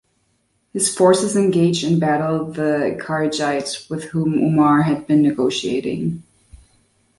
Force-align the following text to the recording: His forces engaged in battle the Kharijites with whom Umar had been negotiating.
His 0.73 0.91
forces 0.97 1.37
engaged 1.37 1.83
in 1.83 1.99
battle 1.99 2.45
the 2.51 2.97
Kharijites 2.99 3.87
with 3.87 4.05
whom 4.05 4.33
Umar 4.33 4.81
had 4.81 5.05
been 5.05 5.21
negotiating. 5.21 6.23